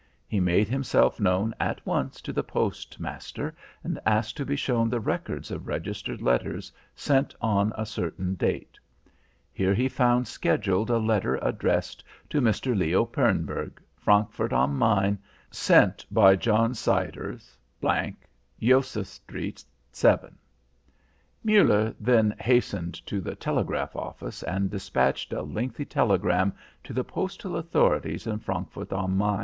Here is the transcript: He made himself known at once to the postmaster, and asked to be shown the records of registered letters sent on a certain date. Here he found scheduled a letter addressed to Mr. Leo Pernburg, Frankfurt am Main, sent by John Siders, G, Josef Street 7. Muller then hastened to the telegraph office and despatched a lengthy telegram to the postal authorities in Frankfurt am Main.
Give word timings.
He 0.27 0.39
made 0.39 0.67
himself 0.67 1.19
known 1.19 1.53
at 1.59 1.85
once 1.85 2.21
to 2.21 2.33
the 2.33 2.41
postmaster, 2.41 3.53
and 3.83 3.99
asked 4.03 4.35
to 4.37 4.45
be 4.47 4.55
shown 4.55 4.89
the 4.89 4.99
records 4.99 5.51
of 5.51 5.67
registered 5.67 6.23
letters 6.23 6.71
sent 6.95 7.35
on 7.39 7.71
a 7.77 7.85
certain 7.85 8.33
date. 8.33 8.79
Here 9.53 9.75
he 9.75 9.87
found 9.87 10.27
scheduled 10.27 10.89
a 10.89 10.97
letter 10.97 11.37
addressed 11.43 12.03
to 12.31 12.41
Mr. 12.41 12.75
Leo 12.75 13.05
Pernburg, 13.05 13.73
Frankfurt 13.95 14.51
am 14.51 14.75
Main, 14.75 15.19
sent 15.51 16.03
by 16.09 16.35
John 16.35 16.73
Siders, 16.73 17.55
G, 17.79 18.15
Josef 18.59 19.05
Street 19.05 19.63
7. 19.91 20.35
Muller 21.43 21.93
then 21.99 22.33
hastened 22.39 22.95
to 23.05 23.21
the 23.21 23.35
telegraph 23.35 23.95
office 23.95 24.41
and 24.41 24.71
despatched 24.71 25.31
a 25.31 25.43
lengthy 25.43 25.85
telegram 25.85 26.53
to 26.85 26.91
the 26.91 27.03
postal 27.03 27.55
authorities 27.55 28.25
in 28.25 28.39
Frankfurt 28.39 28.91
am 28.91 29.15
Main. 29.15 29.39